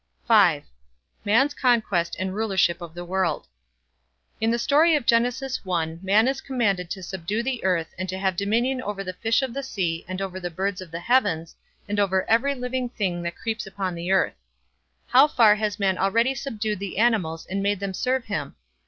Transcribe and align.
V. 0.27 0.63
MAN'S 1.25 1.53
CONQUEST 1.53 2.15
AND 2.17 2.33
RULERSHIP 2.33 2.81
OF 2.81 2.95
THE 2.95 3.05
WORLD. 3.05 3.45
In 4.39 4.49
the 4.49 4.57
story 4.57 4.95
of 4.95 5.05
Genesis 5.05 5.63
1 5.63 5.99
man 6.01 6.27
is 6.27 6.41
commanded 6.41 6.89
to 6.89 7.03
subdue 7.03 7.43
the 7.43 7.63
earth 7.63 7.93
and 7.99 8.09
to 8.09 8.17
have 8.17 8.35
dominion 8.35 8.81
over 8.81 9.03
the 9.03 9.13
fish 9.13 9.43
of 9.43 9.53
the 9.53 9.61
sea 9.61 10.03
and 10.07 10.19
over 10.19 10.39
the 10.39 10.49
birds 10.49 10.81
of 10.81 10.89
the 10.89 11.01
heavens 11.01 11.55
and 11.87 11.99
over 11.99 12.27
every 12.27 12.55
living 12.55 12.89
thing 12.89 13.21
that 13.21 13.35
creeps 13.35 13.67
upon 13.67 13.93
the 13.93 14.11
earth. 14.11 14.33
How 15.05 15.27
far 15.27 15.53
has 15.57 15.77
man 15.79 15.99
already 15.99 16.33
subdued 16.33 16.79
the 16.79 16.97
animals 16.97 17.45
and 17.45 17.61
made 17.61 17.79
them 17.79 17.93
serve 17.93 18.25
him? 18.25 18.55